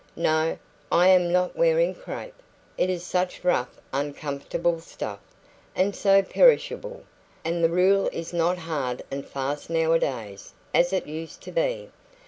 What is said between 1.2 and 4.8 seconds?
not wearing crape; it is such rough, uncomfortable